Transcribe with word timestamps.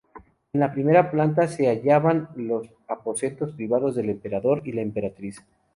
En 0.53 0.59
la 0.61 0.73
primera 0.73 1.11
planta 1.11 1.47
se 1.47 1.67
hallaban 1.67 2.29
los 2.35 2.65
aposentos 2.87 3.51
privados 3.53 3.93
del 3.93 4.09
emperador 4.09 4.63
y 4.65 4.71
la 4.71 4.81
emperatriz. 4.81 5.45